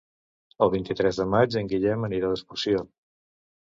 El 0.67 0.71
vint-i-tres 0.77 1.21
de 1.23 1.29
maig 1.35 1.59
en 1.63 1.71
Guillem 1.77 2.11
anirà 2.11 2.35
d'excursió. 2.35 2.87